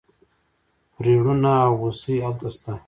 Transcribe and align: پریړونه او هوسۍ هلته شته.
پریړونه 0.93 1.51
او 1.65 1.73
هوسۍ 1.81 2.15
هلته 2.25 2.47
شته. 2.55 2.73